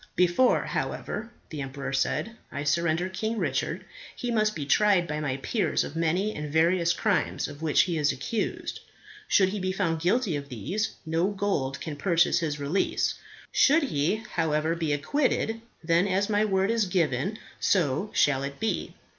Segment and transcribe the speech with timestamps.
[0.15, 3.85] "Before, however," the emperor said, "I surrender King Richard,
[4.15, 7.99] he must be tried by my peers of many and various crimes of which he
[7.99, 8.79] is accused.
[9.27, 13.13] Should he be found guilty of these, no gold can purchase his release.
[13.51, 18.95] Should he, however, be acquitted, then as my word is given so shall it be."